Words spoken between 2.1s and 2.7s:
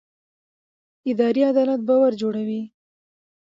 جوړوي